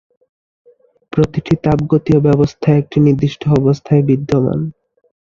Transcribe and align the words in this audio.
প্রতিটি 1.13 1.53
তাপগতীয় 1.63 2.19
ব্যবস্থা 2.27 2.67
একটি 2.81 2.97
নির্দিষ্ট 3.07 3.41
অবস্থায় 3.59 4.03
বিদ্যমান। 4.09 4.59